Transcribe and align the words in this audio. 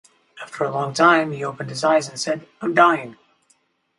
After 0.41 0.63
a 0.63 0.71
long 0.71 0.95
time, 0.95 1.31
he 1.31 1.43
opened 1.43 1.69
his 1.69 1.83
eyes 1.83 2.09
and 2.09 2.19
said; 2.19 2.47
'I'm 2.59 2.73
dying'. 2.73 3.17